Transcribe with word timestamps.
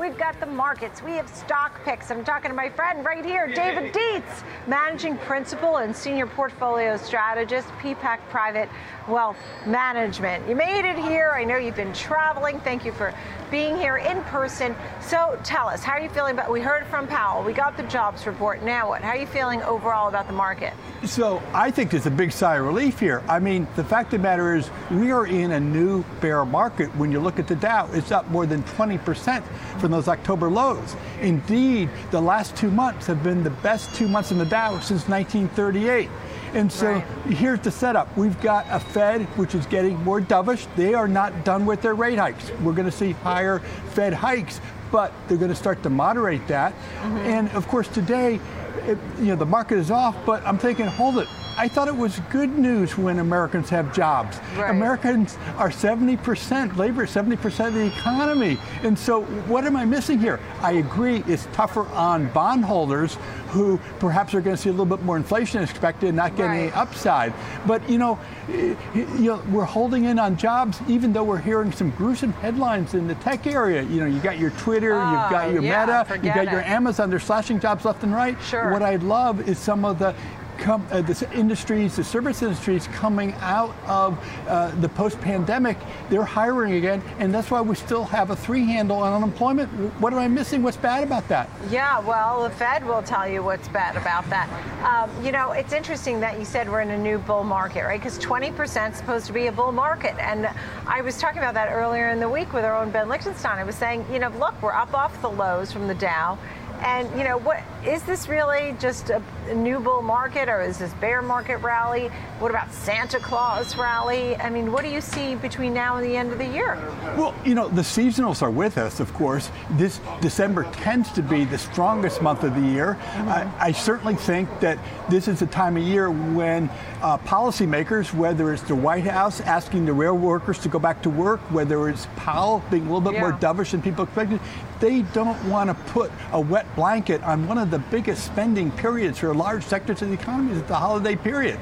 We've 0.00 0.16
got 0.16 0.40
the 0.40 0.46
markets. 0.46 1.02
We 1.02 1.10
have 1.12 1.28
stock 1.28 1.84
picks. 1.84 2.10
I'm 2.10 2.24
talking 2.24 2.50
to 2.50 2.56
my 2.56 2.70
friend 2.70 3.04
right 3.04 3.22
here, 3.22 3.46
David 3.46 3.92
Dietz, 3.94 4.44
managing 4.66 5.18
principal 5.18 5.76
and 5.76 5.94
senior 5.94 6.26
portfolio 6.26 6.96
strategist, 6.96 7.68
Peapack 7.82 8.20
Private 8.30 8.70
Wealth 9.06 9.36
Management. 9.66 10.48
You 10.48 10.56
made 10.56 10.88
it 10.88 10.96
here. 10.96 11.32
I 11.34 11.44
know 11.44 11.58
you've 11.58 11.76
been 11.76 11.92
traveling. 11.92 12.60
Thank 12.60 12.86
you 12.86 12.92
for 12.92 13.12
being 13.50 13.76
here 13.76 13.98
in 13.98 14.22
person. 14.24 14.74
So 15.02 15.38
tell 15.44 15.68
us, 15.68 15.82
how 15.82 15.94
are 15.94 16.00
you 16.00 16.08
feeling 16.08 16.32
about? 16.32 16.50
We 16.50 16.60
heard 16.60 16.86
from 16.86 17.06
Powell. 17.06 17.42
We 17.42 17.52
got 17.52 17.76
the 17.76 17.82
jobs 17.82 18.26
report. 18.26 18.62
Now 18.62 18.88
what? 18.88 19.02
How 19.02 19.10
are 19.10 19.16
you 19.16 19.26
feeling 19.26 19.60
overall 19.64 20.08
about 20.08 20.28
the 20.28 20.32
market? 20.32 20.72
So 21.04 21.42
I 21.52 21.70
think 21.70 21.90
there's 21.90 22.06
a 22.06 22.10
big 22.10 22.32
sigh 22.32 22.56
of 22.56 22.64
relief 22.64 23.00
here. 23.00 23.22
I 23.28 23.38
mean, 23.38 23.66
the 23.76 23.84
fact 23.84 24.06
of 24.14 24.20
the 24.20 24.22
matter 24.22 24.54
is, 24.54 24.70
we 24.90 25.10
are 25.10 25.26
in 25.26 25.52
a 25.52 25.60
new 25.60 26.04
bear 26.20 26.44
market. 26.44 26.94
When 26.96 27.10
you 27.12 27.20
look 27.20 27.38
at 27.38 27.48
the 27.48 27.56
Dow, 27.56 27.88
it's 27.92 28.12
up 28.12 28.28
more 28.28 28.46
than 28.46 28.62
20% 28.62 29.42
from 29.90 29.98
those 29.98 30.08
October 30.08 30.48
lows. 30.48 30.94
Indeed, 31.20 31.90
the 32.12 32.20
last 32.20 32.54
two 32.56 32.70
months 32.70 33.06
have 33.06 33.24
been 33.24 33.42
the 33.42 33.50
best 33.50 33.92
two 33.94 34.06
months 34.06 34.30
in 34.30 34.38
the 34.38 34.44
Dow 34.44 34.78
since 34.78 35.08
1938. 35.08 36.08
And 36.54 36.70
so 36.70 36.92
right. 36.92 37.04
here's 37.26 37.60
the 37.60 37.70
setup. 37.70 38.16
We've 38.16 38.40
got 38.40 38.66
a 38.70 38.78
Fed 38.78 39.22
which 39.36 39.54
is 39.54 39.66
getting 39.66 40.02
more 40.04 40.20
dovish. 40.20 40.66
They 40.76 40.94
are 40.94 41.08
not 41.08 41.44
done 41.44 41.66
with 41.66 41.82
their 41.82 41.94
rate 41.94 42.18
hikes. 42.18 42.50
We're 42.62 42.72
going 42.72 42.90
to 42.90 42.96
see 42.96 43.12
higher 43.12 43.60
Fed 43.94 44.12
hikes, 44.12 44.60
but 44.92 45.12
they're 45.26 45.38
going 45.38 45.50
to 45.50 45.56
start 45.56 45.82
to 45.82 45.90
moderate 45.90 46.46
that. 46.46 46.72
Mm-hmm. 46.72 47.16
And 47.18 47.48
of 47.50 47.66
course, 47.66 47.88
today, 47.88 48.40
it, 48.86 48.98
you 49.18 49.26
know, 49.26 49.36
the 49.36 49.46
market 49.46 49.78
is 49.78 49.90
off, 49.90 50.16
but 50.24 50.44
I'm 50.46 50.58
thinking, 50.58 50.86
hold 50.86 51.18
it, 51.18 51.28
I 51.56 51.68
thought 51.68 51.88
it 51.88 51.96
was 51.96 52.20
good 52.30 52.58
news 52.58 52.96
when 52.96 53.18
Americans 53.18 53.68
have 53.70 53.94
jobs. 53.94 54.38
Right. 54.56 54.70
Americans 54.70 55.36
are 55.56 55.70
70%, 55.70 56.76
labor 56.76 57.06
70% 57.06 57.68
of 57.68 57.74
the 57.74 57.86
economy. 57.86 58.58
And 58.82 58.98
so 58.98 59.22
what 59.22 59.64
am 59.64 59.76
I 59.76 59.84
missing 59.84 60.18
here? 60.18 60.40
I 60.60 60.72
agree 60.72 61.22
it's 61.26 61.46
tougher 61.52 61.86
on 61.88 62.28
bondholders 62.32 63.16
who 63.50 63.78
perhaps 63.98 64.32
are 64.32 64.40
going 64.40 64.54
to 64.54 64.62
see 64.62 64.68
a 64.68 64.72
little 64.72 64.86
bit 64.86 65.04
more 65.04 65.16
inflation 65.16 65.62
expected, 65.62 66.08
and 66.08 66.16
not 66.16 66.36
getting 66.36 66.52
right. 66.52 66.60
any 66.60 66.72
upside. 66.72 67.34
But 67.66 67.88
you 67.90 67.98
know, 67.98 68.18
you 68.48 68.76
know, 69.18 69.42
we're 69.50 69.64
holding 69.64 70.04
in 70.04 70.18
on 70.18 70.36
jobs, 70.36 70.80
even 70.88 71.12
though 71.12 71.24
we're 71.24 71.38
hearing 71.38 71.72
some 71.72 71.90
gruesome 71.90 72.32
headlines 72.34 72.94
in 72.94 73.08
the 73.08 73.16
tech 73.16 73.46
area. 73.46 73.82
You 73.82 74.00
know, 74.00 74.06
you 74.06 74.20
got 74.20 74.38
your 74.38 74.50
Twitter, 74.50 74.94
oh, 74.94 75.10
you've 75.10 75.30
got 75.30 75.52
your 75.52 75.62
yeah, 75.62 76.04
Meta, 76.04 76.14
you've 76.24 76.34
got 76.34 76.46
it. 76.46 76.52
your 76.52 76.62
Amazon. 76.62 77.10
They're 77.10 77.18
slashing 77.18 77.58
jobs 77.58 77.84
left 77.84 78.04
and 78.04 78.14
right. 78.14 78.40
Sure. 78.42 78.70
What 78.70 78.82
I 78.82 78.96
love 78.96 79.48
is 79.48 79.58
some 79.58 79.84
of 79.84 79.98
the 79.98 80.14
come, 80.60 80.86
uh, 80.90 81.00
the 81.00 81.28
industries, 81.34 81.96
the 81.96 82.04
service 82.04 82.42
industries 82.42 82.86
coming 82.88 83.32
out 83.40 83.74
of 83.86 84.18
uh, 84.46 84.70
the 84.80 84.88
post-pandemic, 84.88 85.76
they're 86.08 86.22
hiring 86.22 86.74
again, 86.74 87.02
and 87.18 87.34
that's 87.34 87.50
why 87.50 87.60
we 87.60 87.74
still 87.74 88.04
have 88.04 88.30
a 88.30 88.36
three 88.36 88.64
handle 88.66 88.98
on 88.98 89.12
unemployment. 89.12 89.68
What 90.00 90.12
am 90.12 90.18
I 90.18 90.28
missing? 90.28 90.62
What's 90.62 90.76
bad 90.76 91.02
about 91.02 91.26
that? 91.28 91.48
Yeah, 91.70 91.98
well, 92.00 92.44
the 92.44 92.50
Fed 92.50 92.86
will 92.86 93.02
tell 93.02 93.26
you 93.26 93.42
what's 93.42 93.68
bad 93.68 93.96
about 93.96 94.28
that. 94.30 94.48
Um, 94.84 95.24
you 95.24 95.32
know, 95.32 95.52
it's 95.52 95.72
interesting 95.72 96.20
that 96.20 96.38
you 96.38 96.44
said 96.44 96.70
we're 96.70 96.82
in 96.82 96.90
a 96.90 96.98
new 96.98 97.18
bull 97.18 97.44
market, 97.44 97.84
right? 97.84 98.00
Because 98.00 98.18
20% 98.18 98.90
is 98.90 98.96
supposed 98.98 99.26
to 99.26 99.32
be 99.32 99.46
a 99.46 99.52
bull 99.52 99.72
market, 99.72 100.14
and 100.18 100.48
I 100.86 101.00
was 101.00 101.16
talking 101.16 101.38
about 101.38 101.54
that 101.54 101.72
earlier 101.72 102.10
in 102.10 102.20
the 102.20 102.28
week 102.28 102.52
with 102.52 102.64
our 102.64 102.76
own 102.76 102.90
Ben 102.90 103.08
Lichtenstein. 103.08 103.58
I 103.58 103.64
was 103.64 103.74
saying, 103.74 104.04
you 104.12 104.18
know, 104.18 104.28
look, 104.38 104.60
we're 104.62 104.72
up 104.72 104.94
off 104.94 105.20
the 105.22 105.30
lows 105.30 105.72
from 105.72 105.88
the 105.88 105.94
Dow. 105.94 106.38
And 106.82 107.10
you 107.18 107.24
know, 107.24 107.36
what 107.36 107.62
is 107.84 108.02
this 108.02 108.28
really 108.28 108.76
just 108.78 109.10
a, 109.10 109.22
new 109.54 109.80
bull 109.80 110.02
market, 110.02 110.48
or 110.48 110.62
is 110.62 110.78
this 110.78 110.92
bear 110.94 111.22
market 111.22 111.56
rally? 111.56 112.08
What 112.38 112.50
about 112.50 112.72
Santa 112.72 113.18
Claus 113.18 113.76
rally? 113.76 114.36
I 114.36 114.48
mean, 114.48 114.70
what 114.70 114.84
do 114.84 114.90
you 114.90 115.00
see 115.00 115.34
between 115.34 115.74
now 115.74 115.96
and 115.96 116.06
the 116.06 116.16
end 116.16 116.30
of 116.30 116.38
the 116.38 116.46
year? 116.46 116.78
Well, 117.16 117.34
you 117.44 117.56
know, 117.56 117.68
the 117.68 117.82
seasonals 117.82 118.42
are 118.42 118.50
with 118.50 118.78
us, 118.78 119.00
of 119.00 119.12
course. 119.14 119.50
This 119.72 120.00
December 120.20 120.70
tends 120.72 121.10
to 121.12 121.22
be 121.22 121.44
the 121.44 121.58
strongest 121.58 122.22
month 122.22 122.44
of 122.44 122.54
the 122.54 122.60
year. 122.60 122.96
Mm-hmm. 123.00 123.28
I, 123.28 123.52
I, 123.58 123.72
certainly 123.72 124.14
think 124.14 124.48
that 124.60 124.78
this 125.08 125.26
is 125.26 125.42
a 125.42 125.46
time 125.46 125.76
of 125.76 125.82
year 125.82 126.10
when 126.10 126.68
uh, 127.02 127.18
policymakers, 127.18 128.14
whether 128.14 128.52
it's 128.52 128.62
the 128.62 128.74
White 128.74 129.04
House 129.04 129.40
asking 129.40 129.86
the 129.86 129.92
rail 129.92 130.16
workers 130.16 130.58
to 130.60 130.68
go 130.68 130.78
back 130.78 131.02
to 131.02 131.10
work, 131.10 131.40
whether 131.50 131.88
it's 131.88 132.06
Powell 132.14 132.62
being 132.70 132.82
a 132.82 132.84
little 132.84 133.00
bit 133.00 133.14
yeah. 133.14 133.20
more 133.20 133.32
dovish 133.32 133.72
than 133.72 133.82
people 133.82 134.04
expected, 134.04 134.38
they 134.80 135.02
don't 135.02 135.42
want 135.48 135.68
to 135.68 135.74
put 135.92 136.10
a 136.32 136.40
wet 136.40 136.66
blanket 136.76 137.22
on 137.22 137.46
one 137.46 137.58
of 137.58 137.69
the 137.70 137.78
biggest 137.78 138.26
spending 138.26 138.70
periods 138.72 139.18
for 139.18 139.34
large 139.34 139.64
sectors 139.64 140.02
of 140.02 140.08
the 140.08 140.14
economy 140.14 140.52
is 140.52 140.62
the 140.62 140.74
holiday 140.74 141.16
period. 141.16 141.58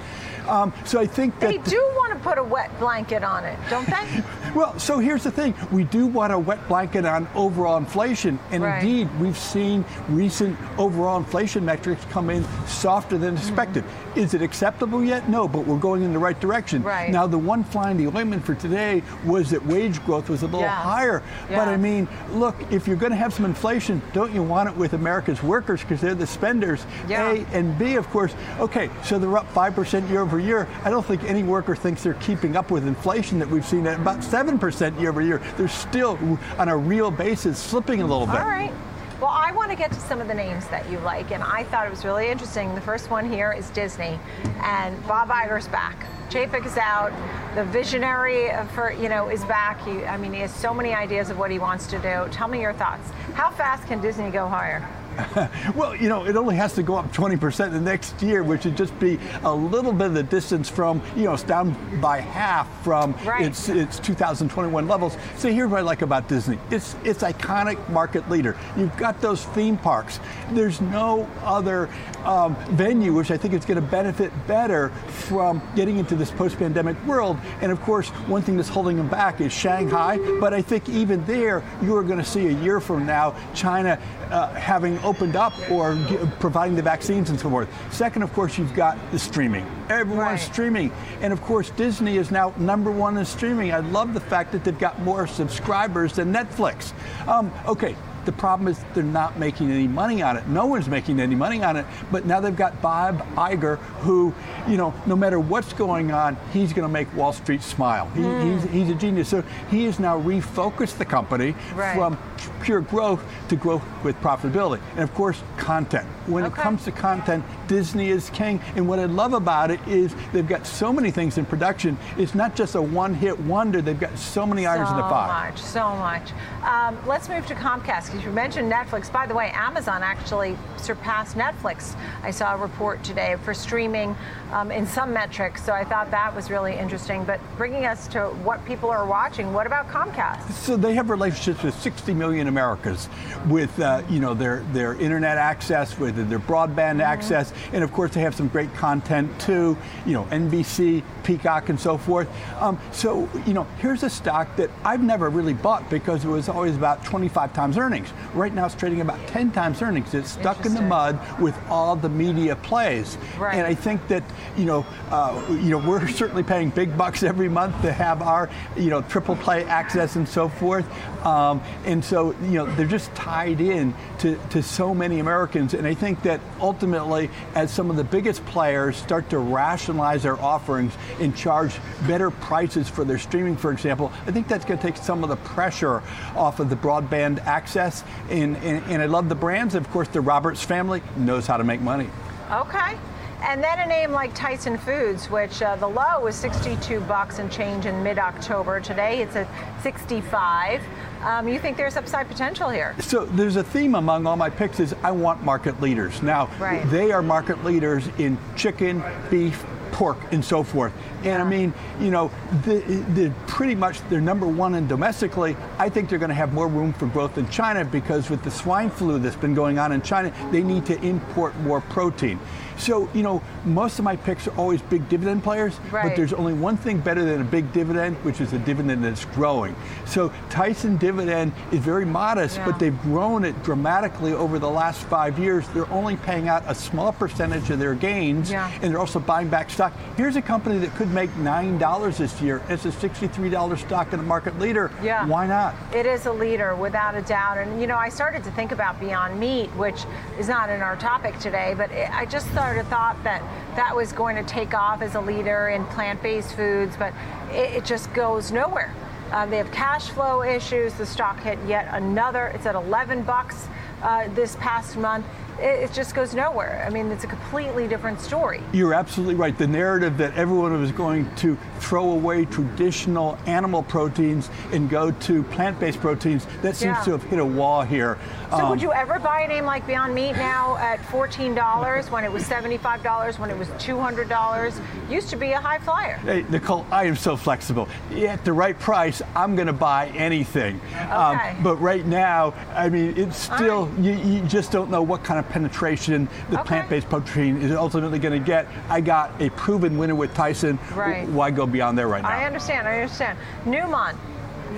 Um, 0.48 0.72
so 0.84 0.98
I 0.98 1.06
think 1.06 1.38
that 1.40 1.50
they 1.50 1.58
do 1.58 1.92
want 1.94 2.12
to 2.12 2.18
put 2.20 2.38
a 2.38 2.42
wet 2.42 2.76
blanket 2.78 3.22
on 3.22 3.44
it, 3.44 3.58
don't 3.68 3.86
they? 3.86 4.22
well, 4.54 4.78
so 4.78 4.98
here's 4.98 5.22
the 5.22 5.30
thing: 5.30 5.54
we 5.70 5.84
do 5.84 6.06
want 6.06 6.32
a 6.32 6.38
wet 6.38 6.66
blanket 6.68 7.04
on 7.04 7.28
overall 7.34 7.76
inflation, 7.76 8.38
and 8.50 8.62
right. 8.62 8.82
indeed, 8.82 9.20
we've 9.20 9.36
seen 9.36 9.84
recent 10.08 10.58
overall 10.78 11.18
inflation 11.18 11.64
metrics 11.64 12.04
come 12.06 12.30
in 12.30 12.44
softer 12.66 13.18
than 13.18 13.36
expected. 13.36 13.84
Mm-hmm. 13.84 14.20
Is 14.20 14.34
it 14.34 14.42
acceptable 14.42 15.04
yet? 15.04 15.28
No, 15.28 15.46
but 15.46 15.66
we're 15.66 15.78
going 15.78 16.02
in 16.02 16.12
the 16.12 16.18
right 16.18 16.38
direction. 16.40 16.82
Right. 16.82 17.10
Now, 17.10 17.26
the 17.26 17.38
one 17.38 17.62
fly 17.62 17.90
in 17.90 17.96
the 17.96 18.06
ointment 18.06 18.44
for 18.44 18.54
today 18.54 19.02
was 19.24 19.50
that 19.50 19.64
wage 19.64 20.02
growth 20.04 20.28
was 20.28 20.42
a 20.42 20.46
little 20.46 20.60
yes. 20.60 20.82
higher. 20.82 21.22
Yes. 21.48 21.58
But 21.58 21.68
I 21.68 21.76
mean, 21.76 22.08
look, 22.32 22.56
if 22.72 22.88
you're 22.88 22.96
going 22.96 23.12
to 23.12 23.16
have 23.16 23.34
some 23.34 23.44
inflation, 23.44 24.00
don't 24.12 24.32
you 24.32 24.42
want 24.42 24.68
it 24.68 24.76
with 24.76 24.94
America's 24.94 25.42
workers 25.42 25.82
they're 26.00 26.14
the 26.14 26.26
spenders? 26.26 26.86
Yeah. 27.06 27.32
A 27.32 27.46
and 27.52 27.78
B, 27.78 27.96
of 27.96 28.08
course. 28.10 28.34
Okay, 28.58 28.88
so 29.04 29.18
they're 29.18 29.36
up 29.36 29.50
five 29.52 29.74
percent 29.74 30.08
year 30.08 30.22
over 30.22 30.38
over 30.38 30.46
year, 30.46 30.68
I 30.84 30.90
don't 30.90 31.04
think 31.04 31.24
any 31.24 31.42
worker 31.42 31.74
thinks 31.74 32.02
they're 32.02 32.14
keeping 32.14 32.54
up 32.54 32.70
with 32.70 32.86
inflation 32.86 33.38
that 33.40 33.48
we've 33.48 33.64
seen 33.64 33.86
at 33.86 33.98
about 33.98 34.20
7% 34.20 35.00
year 35.00 35.08
over 35.08 35.20
year. 35.20 35.42
They're 35.56 35.68
still, 35.68 36.18
on 36.58 36.68
a 36.68 36.76
real 36.76 37.10
basis, 37.10 37.58
slipping 37.58 38.02
a 38.02 38.06
little 38.06 38.26
bit. 38.26 38.36
All 38.36 38.46
right. 38.46 38.72
Well, 39.20 39.30
I 39.32 39.50
want 39.50 39.70
to 39.70 39.76
get 39.76 39.90
to 39.90 39.98
some 39.98 40.20
of 40.20 40.28
the 40.28 40.34
names 40.34 40.68
that 40.68 40.88
you 40.88 40.98
like, 41.00 41.32
and 41.32 41.42
I 41.42 41.64
thought 41.64 41.86
it 41.86 41.90
was 41.90 42.04
really 42.04 42.28
interesting. 42.28 42.72
The 42.76 42.80
first 42.80 43.10
one 43.10 43.28
here 43.28 43.52
is 43.52 43.68
Disney, 43.70 44.20
and 44.62 45.06
Bob 45.08 45.28
Iger's 45.28 45.66
back. 45.66 46.06
Chapek 46.30 46.64
is 46.64 46.76
out. 46.76 47.10
The 47.56 47.64
visionary 47.64 48.50
for 48.74 48.92
you 48.92 49.08
know 49.08 49.28
is 49.28 49.44
back. 49.46 49.82
He, 49.84 50.04
I 50.04 50.18
mean, 50.18 50.32
he 50.32 50.40
has 50.40 50.54
so 50.54 50.72
many 50.72 50.94
ideas 50.94 51.30
of 51.30 51.38
what 51.38 51.50
he 51.50 51.58
wants 51.58 51.88
to 51.88 51.98
do. 51.98 52.30
Tell 52.30 52.46
me 52.46 52.60
your 52.60 52.74
thoughts. 52.74 53.10
How 53.34 53.50
fast 53.50 53.88
can 53.88 54.00
Disney 54.00 54.30
go 54.30 54.46
higher? 54.46 54.86
well, 55.74 55.96
you 55.96 56.08
know, 56.08 56.24
it 56.24 56.36
only 56.36 56.54
has 56.56 56.74
to 56.74 56.82
go 56.82 56.94
up 56.96 57.12
20% 57.12 57.72
the 57.72 57.80
next 57.80 58.20
year, 58.22 58.42
which 58.42 58.64
would 58.64 58.76
just 58.76 58.98
be 59.00 59.18
a 59.42 59.52
little 59.52 59.92
bit 59.92 60.06
of 60.08 60.14
the 60.14 60.22
distance 60.22 60.68
from, 60.68 61.02
you 61.16 61.24
know, 61.24 61.34
it's 61.34 61.42
down 61.42 61.74
by 62.00 62.20
half 62.20 62.68
from 62.84 63.12
right. 63.24 63.46
its, 63.46 63.68
its 63.68 63.98
2021 63.98 64.86
levels. 64.86 65.16
So 65.36 65.50
here's 65.50 65.70
what 65.70 65.78
I 65.78 65.82
like 65.82 66.02
about 66.02 66.28
Disney. 66.28 66.58
It's, 66.70 66.94
it's 67.04 67.22
iconic 67.22 67.88
market 67.90 68.28
leader. 68.30 68.56
You've 68.76 68.96
got 68.96 69.20
those 69.20 69.44
theme 69.46 69.76
parks. 69.76 70.20
There's 70.52 70.80
no 70.80 71.28
other 71.42 71.88
um, 72.24 72.56
venue 72.70 73.12
which 73.12 73.30
I 73.30 73.36
think 73.36 73.54
is 73.54 73.64
going 73.64 73.80
to 73.82 73.90
benefit 73.90 74.32
better 74.46 74.90
from 75.08 75.62
getting 75.74 75.98
into 75.98 76.14
this 76.14 76.30
post-pandemic 76.30 77.02
world. 77.06 77.38
And 77.60 77.72
of 77.72 77.80
course, 77.82 78.08
one 78.28 78.42
thing 78.42 78.56
that's 78.56 78.68
holding 78.68 78.96
them 78.96 79.08
back 79.08 79.40
is 79.40 79.52
Shanghai. 79.52 80.18
But 80.38 80.54
I 80.54 80.62
think 80.62 80.88
even 80.88 81.24
there, 81.24 81.64
you 81.82 81.96
are 81.96 82.02
going 82.02 82.18
to 82.18 82.24
see 82.24 82.46
a 82.46 82.52
year 82.52 82.80
from 82.80 83.06
now 83.06 83.34
China 83.54 84.00
uh, 84.30 84.52
having 84.54 84.98
opened 85.08 85.36
up 85.36 85.54
or 85.70 85.96
providing 86.38 86.76
the 86.76 86.82
vaccines 86.82 87.30
and 87.30 87.40
so 87.40 87.48
forth. 87.48 87.68
Second, 87.92 88.22
of 88.22 88.32
course, 88.34 88.58
you've 88.58 88.74
got 88.74 88.98
the 89.10 89.18
streaming. 89.18 89.66
Everyone's 89.88 90.42
right. 90.42 90.52
streaming. 90.52 90.92
And 91.22 91.32
of 91.32 91.40
course, 91.40 91.70
Disney 91.70 92.18
is 92.18 92.30
now 92.30 92.52
number 92.58 92.90
one 92.90 93.16
in 93.16 93.24
streaming. 93.24 93.72
I 93.72 93.78
love 93.78 94.12
the 94.12 94.20
fact 94.20 94.52
that 94.52 94.64
they've 94.64 94.78
got 94.78 95.00
more 95.00 95.26
subscribers 95.26 96.12
than 96.12 96.32
Netflix. 96.32 96.92
Um, 97.26 97.50
okay, 97.66 97.96
the 98.28 98.32
problem 98.32 98.68
is 98.68 98.78
they're 98.92 99.02
not 99.02 99.38
making 99.38 99.70
any 99.70 99.88
money 99.88 100.20
on 100.20 100.36
it. 100.36 100.46
No 100.48 100.66
one's 100.66 100.86
making 100.86 101.18
any 101.18 101.34
money 101.34 101.62
on 101.62 101.78
it. 101.78 101.86
But 102.12 102.26
now 102.26 102.40
they've 102.40 102.54
got 102.54 102.82
Bob 102.82 103.26
Iger, 103.36 103.78
who, 104.02 104.34
you 104.68 104.76
know, 104.76 104.92
no 105.06 105.16
matter 105.16 105.40
what's 105.40 105.72
going 105.72 106.12
on, 106.12 106.36
he's 106.52 106.74
going 106.74 106.86
to 106.86 106.92
make 106.92 107.10
Wall 107.16 107.32
Street 107.32 107.62
smile. 107.62 108.06
He, 108.10 108.20
mm. 108.20 108.60
he's, 108.60 108.70
he's, 108.70 108.90
a 108.90 108.94
genius. 108.94 109.30
So 109.30 109.42
he 109.70 109.84
has 109.86 109.98
now 109.98 110.20
refocused 110.20 110.98
the 110.98 111.06
company 111.06 111.54
right. 111.74 111.96
from 111.96 112.18
pure 112.62 112.82
growth 112.82 113.24
to 113.48 113.56
growth 113.56 113.82
with 114.04 114.14
profitability. 114.20 114.82
And 114.90 115.00
of 115.00 115.14
course, 115.14 115.42
content. 115.56 116.06
When 116.26 116.44
okay. 116.44 116.52
it 116.52 116.62
comes 116.62 116.84
to 116.84 116.92
content, 116.92 117.42
Disney 117.66 118.10
is 118.10 118.28
king. 118.28 118.60
And 118.76 118.86
what 118.86 118.98
I 118.98 119.06
love 119.06 119.32
about 119.32 119.70
it 119.70 119.80
is 119.88 120.14
they've 120.34 120.46
got 120.46 120.66
so 120.66 120.92
many 120.92 121.10
things 121.10 121.38
in 121.38 121.46
production. 121.46 121.96
It's 122.18 122.34
not 122.34 122.54
just 122.54 122.74
a 122.74 122.82
one-hit 122.82 123.40
wonder. 123.40 123.80
They've 123.80 123.98
got 123.98 124.18
so 124.18 124.44
many 124.44 124.64
so 124.64 124.70
irons 124.70 124.90
in 124.90 124.96
the 124.96 125.02
fire. 125.02 125.56
So 125.56 125.62
much, 125.62 125.62
so 125.62 125.96
much. 125.96 126.32
Um, 126.62 126.98
let's 127.06 127.30
move 127.30 127.46
to 127.46 127.54
Comcast 127.54 128.12
you 128.24 128.30
mentioned 128.30 128.70
Netflix. 128.70 129.12
By 129.12 129.26
the 129.26 129.34
way, 129.34 129.50
Amazon 129.54 130.02
actually 130.02 130.56
surpassed 130.76 131.36
Netflix. 131.36 131.94
I 132.22 132.30
saw 132.30 132.54
a 132.54 132.56
report 132.56 133.02
today 133.04 133.36
for 133.44 133.54
streaming 133.54 134.16
um, 134.52 134.70
in 134.70 134.86
some 134.86 135.12
metrics, 135.12 135.64
so 135.64 135.72
I 135.72 135.84
thought 135.84 136.10
that 136.10 136.34
was 136.34 136.50
really 136.50 136.74
interesting. 136.76 137.24
But 137.24 137.40
bringing 137.56 137.86
us 137.86 138.08
to 138.08 138.28
what 138.44 138.64
people 138.64 138.90
are 138.90 139.06
watching, 139.06 139.52
what 139.52 139.66
about 139.66 139.88
Comcast? 139.88 140.50
So 140.52 140.76
they 140.76 140.94
have 140.94 141.10
relationships 141.10 141.62
with 141.62 141.78
60 141.80 142.14
million 142.14 142.48
Americans 142.48 143.08
with 143.48 143.78
uh, 143.80 144.02
you 144.08 144.20
know 144.20 144.34
their 144.34 144.60
their 144.72 144.94
internet 144.94 145.38
access, 145.38 145.98
with 145.98 146.28
their 146.28 146.38
broadband 146.38 147.00
access, 147.00 147.52
and 147.72 147.84
of 147.84 147.92
course 147.92 148.14
they 148.14 148.20
have 148.20 148.34
some 148.34 148.48
great 148.48 148.72
content 148.74 149.38
too. 149.40 149.76
You 150.06 150.14
know 150.14 150.24
NBC, 150.24 151.02
Peacock, 151.22 151.68
and 151.68 151.78
so 151.78 151.98
forth. 151.98 152.28
Um, 152.60 152.78
so 152.92 153.28
you 153.46 153.54
know 153.54 153.64
here's 153.78 154.02
a 154.02 154.10
stock 154.10 154.56
that 154.56 154.70
I've 154.84 155.02
never 155.02 155.30
really 155.30 155.54
bought 155.54 155.88
because 155.90 156.24
it 156.24 156.28
was 156.28 156.48
always 156.48 156.76
about 156.76 157.04
25 157.04 157.52
times 157.52 157.76
earnings. 157.78 158.07
Right 158.34 158.52
now 158.54 158.66
it's 158.66 158.74
trading 158.74 159.00
about 159.00 159.18
10 159.28 159.50
times 159.52 159.82
earnings. 159.82 160.14
It's 160.14 160.30
stuck 160.30 160.64
in 160.66 160.74
the 160.74 160.82
mud 160.82 161.18
with 161.40 161.56
all 161.68 161.96
the 161.96 162.08
media 162.08 162.56
plays, 162.56 163.16
Right. 163.38 163.54
and 163.54 163.66
I 163.66 163.74
think 163.74 164.06
that 164.08 164.22
you 164.56 164.64
know 164.64 164.86
uh, 165.10 165.42
you 165.50 165.70
know 165.70 165.78
we're 165.78 166.06
certainly 166.22 166.42
paying 166.42 166.70
big 166.70 166.96
bucks 166.96 167.22
every 167.22 167.48
month 167.48 167.80
to 167.82 167.92
have 167.92 168.22
our 168.22 168.50
you 168.76 168.90
know 168.90 169.02
triple 169.02 169.36
play 169.36 169.64
access 169.64 170.16
and 170.16 170.28
so 170.28 170.48
forth, 170.48 170.86
um, 171.24 171.62
and 171.84 172.04
so 172.04 172.32
you 172.42 172.50
know 172.58 172.66
they're 172.76 172.86
just 172.86 173.14
tied 173.14 173.60
in 173.60 173.94
to, 174.18 174.36
to 174.50 174.62
so 174.62 174.94
many 174.94 175.20
Americans, 175.20 175.74
and 175.74 175.86
I 175.86 175.94
think 175.94 176.22
that 176.22 176.40
ultimately 176.60 177.30
as 177.54 177.72
some 177.72 177.90
of 177.90 177.96
the 177.96 178.04
biggest 178.04 178.44
players 178.46 178.96
start 178.96 179.30
to 179.30 179.38
rationalize 179.38 180.22
their 180.22 180.40
offerings 180.40 180.92
and 181.20 181.34
charge 181.36 181.74
better 182.06 182.30
prices 182.30 182.88
for 182.88 183.04
their 183.04 183.18
streaming, 183.18 183.56
for 183.56 183.72
example, 183.72 184.12
I 184.26 184.32
think 184.32 184.48
that's 184.48 184.64
going 184.64 184.78
to 184.78 184.86
take 184.86 184.96
some 184.96 185.22
of 185.22 185.28
the 185.28 185.36
pressure 185.36 186.02
off 186.36 186.60
of 186.60 186.68
the 186.70 186.76
broadband 186.76 187.38
access, 187.46 187.87
and, 188.30 188.56
and, 188.58 188.84
and 188.90 189.02
I 189.02 189.06
love 189.06 189.28
the 189.28 189.34
brands. 189.34 189.74
Of 189.74 189.88
course, 189.90 190.08
the 190.08 190.20
Roberts 190.20 190.62
family 190.62 191.02
knows 191.16 191.46
how 191.46 191.56
to 191.56 191.64
make 191.64 191.80
money. 191.80 192.08
Okay. 192.50 192.98
And 193.40 193.62
then 193.62 193.78
a 193.78 193.86
name 193.86 194.10
like 194.10 194.34
Tyson 194.34 194.76
Foods, 194.78 195.30
which 195.30 195.62
uh, 195.62 195.76
the 195.76 195.86
low 195.86 196.20
was 196.20 196.34
62 196.34 197.00
bucks 197.02 197.38
and 197.38 197.50
change 197.52 197.86
in 197.86 198.02
mid-October. 198.02 198.80
Today 198.80 199.22
it's 199.22 199.36
at 199.36 199.46
65. 199.82 200.82
Um, 201.22 201.48
you 201.48 201.58
think 201.60 201.76
there's 201.76 201.96
upside 201.96 202.26
potential 202.28 202.68
here? 202.68 202.96
So 203.00 203.26
there's 203.26 203.56
a 203.56 203.62
theme 203.62 203.94
among 203.94 204.26
all 204.26 204.36
my 204.36 204.50
picks 204.50 204.80
is 204.80 204.94
I 205.04 205.12
want 205.12 205.44
market 205.44 205.80
leaders. 205.80 206.20
Now 206.22 206.48
Right. 206.58 206.88
they 206.90 207.12
are 207.12 207.22
market 207.22 207.64
leaders 207.64 208.08
in 208.18 208.38
chicken, 208.56 209.02
beef, 209.30 209.64
pork, 209.98 210.18
and 210.30 210.44
so 210.44 210.62
forth. 210.62 210.92
And 211.24 211.42
I 211.42 211.44
mean, 211.44 211.74
you 211.98 212.12
know, 212.12 212.30
the, 212.62 212.78
the 213.14 213.34
pretty 213.48 213.74
much 213.74 214.00
they're 214.08 214.20
number 214.20 214.46
one 214.46 214.76
in 214.76 214.86
domestically. 214.86 215.56
I 215.76 215.88
think 215.88 216.08
they're 216.08 216.20
going 216.20 216.28
to 216.28 216.36
have 216.36 216.52
more 216.52 216.68
room 216.68 216.92
for 216.92 217.08
growth 217.08 217.36
in 217.36 217.48
China 217.48 217.84
because 217.84 218.30
with 218.30 218.44
the 218.44 218.50
swine 218.50 218.90
flu 218.90 219.18
that's 219.18 219.34
been 219.34 219.54
going 219.54 219.76
on 219.76 219.90
in 219.90 220.00
China, 220.00 220.32
they 220.52 220.62
need 220.62 220.86
to 220.86 220.96
import 221.02 221.56
more 221.62 221.80
protein. 221.80 222.38
So 222.78 223.08
you 223.12 223.22
know, 223.22 223.42
most 223.64 223.98
of 223.98 224.04
my 224.04 224.16
picks 224.16 224.46
are 224.46 224.56
always 224.56 224.80
big 224.82 225.08
dividend 225.08 225.42
players, 225.42 225.78
Right. 225.90 226.04
but 226.08 226.16
there's 226.16 226.32
only 226.32 226.54
one 226.54 226.76
thing 226.76 226.98
better 226.98 227.24
than 227.24 227.40
a 227.40 227.44
big 227.44 227.72
dividend, 227.72 228.16
which 228.24 228.40
is 228.40 228.52
a 228.52 228.58
dividend 228.58 229.04
that's 229.04 229.24
growing. 229.26 229.74
So 230.06 230.32
Tyson 230.50 230.96
dividend 230.96 231.52
is 231.72 231.80
very 231.80 232.04
modest, 232.06 232.56
Yeah. 232.56 232.66
but 232.66 232.78
they've 232.78 233.02
grown 233.02 233.44
it 233.44 233.60
dramatically 233.62 234.32
over 234.32 234.58
the 234.58 234.70
last 234.70 235.02
five 235.04 235.38
years. 235.38 235.66
They're 235.74 235.90
only 235.92 236.16
paying 236.16 236.48
out 236.48 236.62
a 236.66 236.74
small 236.74 237.12
percentage 237.12 237.70
of 237.70 237.78
their 237.78 237.94
gains, 237.94 238.50
Yeah. 238.50 238.70
and 238.82 238.92
they're 238.92 239.00
also 239.00 239.18
buying 239.20 239.48
back 239.48 239.70
stock. 239.70 239.92
Here's 240.16 240.36
a 240.36 240.42
company 240.42 240.78
that 240.78 240.94
could 240.96 241.12
make 241.12 241.34
nine 241.36 241.78
dollars 241.78 242.18
this 242.18 242.40
year. 242.40 242.62
It's 242.68 242.84
a 242.84 242.92
sixty-three 242.92 243.50
dollar 243.50 243.76
stock 243.76 244.12
and 244.12 244.20
a 244.22 244.24
market 244.24 244.58
leader. 244.58 244.90
Yeah. 245.02 245.26
Why 245.26 245.46
not? 245.46 245.74
It 245.92 246.06
is 246.06 246.26
a 246.26 246.32
leader 246.32 246.74
without 246.76 247.14
a 247.14 247.22
doubt. 247.22 247.58
And, 247.58 247.80
you 247.80 247.86
know, 247.86 247.96
I 247.96 248.08
started 248.08 248.44
to 248.44 248.50
think 248.52 248.72
about 248.72 249.00
Beyond 249.00 249.38
Meat, 249.38 249.68
which 249.76 250.04
is 250.38 250.48
not 250.48 250.70
in 250.70 250.80
our 250.80 250.96
topic 250.96 251.38
today, 251.38 251.74
but 251.76 251.90
I 252.12 252.24
just 252.24 252.46
sort 252.68 252.80
of 252.80 252.86
thought 252.88 253.16
that 253.24 253.40
that 253.76 253.96
was 253.96 254.12
going 254.12 254.36
to 254.36 254.42
take 254.42 254.74
off 254.74 255.00
as 255.00 255.14
a 255.14 255.20
leader 255.22 255.70
in 255.70 255.86
plant 255.86 256.22
based 256.22 256.54
foods, 256.54 256.98
but 256.98 257.14
it, 257.50 257.76
it 257.76 257.84
just 257.86 258.12
goes 258.12 258.52
nowhere. 258.52 258.94
Um, 259.32 259.48
they 259.48 259.56
have 259.56 259.72
cash 259.72 260.10
flow 260.10 260.42
issues. 260.42 260.92
The 260.92 261.06
stock 261.06 261.40
hit 261.40 261.58
yet 261.66 261.88
another. 261.92 262.48
It's 262.48 262.66
at 262.66 262.74
11 262.74 263.22
bucks 263.22 263.68
uh, 264.02 264.28
this 264.34 264.54
past 264.56 264.98
month. 264.98 265.24
It, 265.58 265.90
it 265.90 265.92
just 265.92 266.14
goes 266.14 266.34
nowhere. 266.34 266.84
I 266.86 266.90
mean, 266.90 267.10
it's 267.10 267.24
a 267.24 267.26
completely 267.26 267.88
different 267.88 268.20
story. 268.20 268.62
You're 268.72 268.94
absolutely 268.94 269.34
right. 269.34 269.56
The 269.56 269.66
narrative 269.66 270.16
that 270.18 270.34
everyone 270.36 270.78
was 270.80 270.92
going 270.92 271.32
to 271.36 271.56
throw 271.80 272.10
away 272.12 272.44
traditional 272.44 273.38
animal 273.46 273.82
proteins 273.82 274.50
and 274.72 274.88
go 274.88 275.10
to 275.10 275.42
plant-based 275.44 276.00
proteins, 276.00 276.46
that 276.62 276.76
seems 276.76 276.96
Yeah. 276.98 277.04
to 277.04 277.10
have 277.12 277.22
hit 277.24 277.38
a 277.38 277.44
wall 277.44 277.82
here. 277.82 278.18
So 278.50 278.56
Um, 278.58 278.70
would 278.70 278.80
you 278.82 278.92
ever 278.92 279.18
buy 279.18 279.40
a 279.42 279.48
name 279.48 279.64
like 279.64 279.86
Beyond 279.86 280.14
Meat 280.14 280.32
now 280.36 280.76
at 280.78 281.00
$14 281.00 282.08
when 282.10 282.24
it 282.24 282.32
was 282.32 282.44
$75, 282.44 283.38
when 283.38 283.50
it 283.50 283.58
was 283.58 283.68
$200? 283.78 284.80
Used 285.10 285.28
to 285.30 285.36
be 285.36 285.52
a 285.52 285.60
high 285.60 285.78
flyer. 285.78 286.16
Hey, 286.24 286.44
Nicole, 286.48 286.86
I 286.90 287.04
am 287.04 287.16
so 287.16 287.36
flexible. 287.36 287.88
At 288.16 288.44
the 288.44 288.52
right 288.52 288.78
price, 288.78 289.22
I'm 289.34 289.54
going 289.54 289.66
to 289.66 289.72
buy 289.72 290.08
anything. 290.08 290.80
Um, 291.10 291.36
Okay. 291.36 291.56
but 291.62 291.76
right 291.76 292.06
now, 292.06 292.54
I 292.74 292.88
mean, 292.88 293.14
it's 293.16 293.36
still, 293.36 293.86
right. 293.86 293.98
you, 293.98 294.12
you 294.12 294.40
just 294.42 294.70
don't 294.70 294.90
know 294.90 295.02
what 295.02 295.24
kind 295.24 295.38
of 295.38 295.47
penetration 295.48 296.28
the 296.50 296.60
Okay. 296.60 296.68
plant 296.68 296.88
based 296.90 297.08
protein 297.08 297.60
is 297.60 297.72
ultimately 297.72 298.18
going 298.18 298.38
to 298.38 298.44
get. 298.44 298.66
I 298.88 299.00
got 299.00 299.30
a 299.40 299.50
proven 299.50 299.98
winner 299.98 300.14
with 300.14 300.34
Tyson. 300.34 300.78
Right. 300.94 301.26
Why 301.28 301.50
go 301.50 301.66
beyond 301.66 301.96
there 301.98 302.08
right 302.08 302.22
now? 302.22 302.28
I 302.28 302.44
understand, 302.44 302.86
I 302.88 303.00
understand. 303.02 303.38
Newmont, 303.64 304.14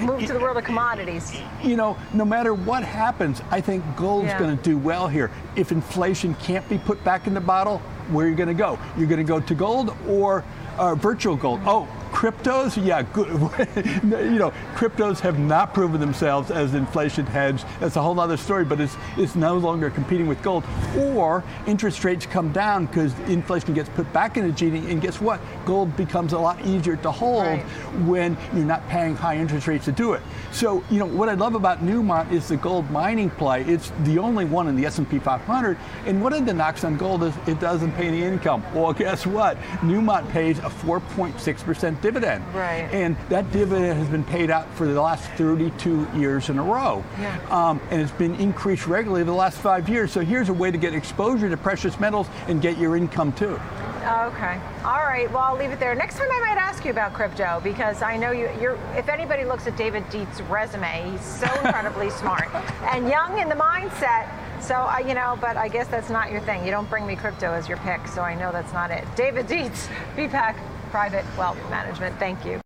move 0.01 0.25
to 0.27 0.33
the 0.33 0.39
world 0.41 0.57
of 0.57 0.65
commodities. 0.65 1.37
you 1.63 1.77
know, 1.77 1.97
no 2.15 2.25
matter 2.25 2.55
what 2.55 2.83
happens, 2.85 3.43
I 3.51 3.61
think 3.61 3.85
gold's 3.97 4.29
Yeah. 4.29 4.39
going 4.39 4.57
to 4.57 4.63
do 4.63 4.79
well 4.79 5.09
here. 5.09 5.31
If 5.57 5.73
inflation 5.73 6.35
can't 6.43 6.67
be 6.69 6.79
put 6.79 7.03
back 7.05 7.27
in 7.27 7.35
the 7.35 7.41
bottle, 7.41 7.79
where 8.11 8.27
are 8.27 8.29
you 8.29 8.37
going 8.37 8.49
to 8.49 8.55
go? 8.55 8.79
You're 8.97 9.09
going 9.09 9.25
to 9.25 9.29
go 9.29 9.41
to 9.41 9.55
gold 9.55 9.95
or 10.09 10.45
uh, 10.79 10.95
virtual 10.95 11.37
gold? 11.37 11.61
Oh, 11.67 11.87
cryptos? 12.21 12.77
Yeah, 12.85 13.01
good. 13.01 13.29
you 14.05 14.39
know, 14.39 14.53
cryptos 14.75 15.21
have 15.21 15.39
not 15.39 15.73
proven 15.73 15.99
themselves 16.01 16.51
as 16.51 16.75
inflation 16.75 17.25
hedge. 17.25 17.65
That's 17.81 17.97
a 17.97 18.03
whole 18.03 18.21
other 18.21 18.37
story, 18.37 18.67
but 18.67 18.79
it's, 18.79 18.95
it's 19.17 19.35
no 19.35 19.57
longer 19.57 19.89
competing 19.89 20.27
with 20.27 20.43
gold. 20.43 20.65
Or 20.99 21.43
interest 21.67 22.05
rates 22.05 22.27
come 22.27 22.53
down 22.53 22.85
because 22.87 23.19
inflation 23.21 23.73
gets 23.73 23.89
put 23.89 24.13
back 24.13 24.37
into 24.37 24.53
GDP, 24.53 24.91
and 24.91 25.01
guess 25.01 25.19
what? 25.19 25.41
Gold 25.65 25.97
becomes 25.97 26.35
a 26.35 26.39
lot 26.39 26.63
easier 26.67 26.97
to 26.97 27.11
hold 27.11 27.31
Right. 27.41 27.63
when 28.05 28.37
you're 28.55 28.67
not 28.67 28.87
paying 28.91 29.17
high 29.17 29.39
interest 29.39 29.67
rates 29.67 29.87
to 29.87 29.93
do 29.93 30.13
it. 30.13 30.21
So, 30.53 30.85
you 30.91 30.99
know, 30.99 31.07
what 31.07 31.31
I 31.31 31.35
love 31.35 31.55
about 31.55 31.83
Newmont 31.83 32.31
is 32.33 32.49
the 32.49 32.57
gold 32.59 32.91
mining 32.91 33.31
play. 33.31 33.63
It's 33.63 33.93
the 34.01 34.19
only 34.19 34.45
one 34.45 34.69
in 34.69 34.77
the 34.77 34.85
S&P 34.85 35.19
500. 35.21 35.79
And 36.05 36.23
one 36.23 36.35
of 36.35 36.45
the 36.45 36.53
knocks 36.53 36.85
on 36.85 36.99
gold 36.99 37.23
is 37.23 37.35
it 37.47 37.61
doesn't 37.61 37.93
pay 37.93 38.09
any 38.09 38.23
income. 38.23 38.63
Well, 38.75 38.93
guess 38.93 39.27
what? 39.27 39.57
Newmont 39.81 40.29
pays 40.33 40.59
a 40.59 40.69
4.6% 40.69 42.03
dividend. 42.03 42.10
Right. 42.53 42.89
And 42.93 43.17
that 43.29 43.51
dividend 43.53 43.99
has 43.99 44.09
been 44.09 44.25
paid 44.25 44.51
out 44.51 44.73
for 44.75 44.87
the 44.87 45.01
last 45.01 45.31
32 45.33 46.09
years 46.15 46.49
in 46.49 46.59
a 46.59 46.63
row. 46.63 47.05
Yeah. 47.19 47.39
Um, 47.51 47.81
and 47.91 48.01
it's 48.01 48.13
been 48.13 48.35
increased 48.37 48.87
regularly 48.87 49.25
the 49.25 49.33
last 49.33 49.59
five 49.59 49.89
years. 49.89 50.13
So 50.13 50.21
here's 50.21 50.49
a 50.49 50.53
way 50.53 50.71
to 50.71 50.79
get 50.79 50.95
exposure 50.95 51.49
to 51.49 51.57
precious 51.57 51.99
metals 52.01 52.29
and 52.49 52.61
get 52.61 52.79
your 52.79 52.97
income 52.97 53.33
too. 53.33 53.61
Okay. 54.01 54.59
All 54.83 55.05
right. 55.05 55.31
Well, 55.31 55.43
I'll 55.43 55.57
leave 55.57 55.71
it 55.71 55.79
there. 55.79 55.95
Next 55.95 56.17
time 56.17 56.29
I 56.31 56.41
might 56.41 56.59
ask 56.59 56.85
you 56.85 56.91
about 56.91 57.13
crypto 57.13 57.61
because 57.63 58.01
I 58.01 58.17
know 58.17 58.31
you, 58.31 58.51
you're. 58.61 58.79
If 58.97 59.09
anybody 59.09 59.45
looks 59.45 59.67
at 59.67 59.77
David 59.77 60.09
Dietz's 60.11 60.41
resume, 60.43 61.11
he's 61.13 61.21
so 61.21 61.47
incredibly 61.65 62.09
smart 62.11 62.49
and 62.93 63.09
young 63.09 63.39
in 63.39 63.49
the 63.49 63.55
mindset. 63.55 64.31
So 64.63 64.75
I, 64.75 65.01
you 65.01 65.15
know, 65.15 65.39
but 65.41 65.57
I 65.57 65.69
guess 65.69 65.89
that's 65.89 66.11
not 66.11 66.31
your 66.31 66.41
thing. 66.41 66.65
You 66.65 66.71
don't 66.71 66.89
bring 66.89 67.07
me 67.07 67.15
crypto 67.15 67.53
as 67.53 67.69
your 67.69 67.79
pick, 67.79 68.07
so 68.09 68.23
I 68.23 68.35
know 68.35 68.53
that's 68.53 68.73
not 68.73 68.91
it. 68.91 69.05
David 69.17 69.47
Dietz, 69.47 69.89
Peapack 70.17 70.57
Private 70.91 71.25
Wealth 71.39 71.59
Management. 71.71 72.19
Thank 72.19 72.45
you. 72.45 72.61